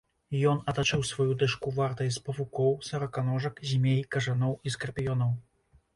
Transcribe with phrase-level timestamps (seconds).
[0.51, 5.31] Ён атачыў сваю дачку вартай з павукоў, сараканожак, змей, кажаноў і скарпіёнаў.